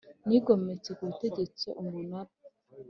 Nigometse 0.27 0.89
ku 0.97 1.03
butegetsi 1.09 1.67
Umunara 1.81 2.31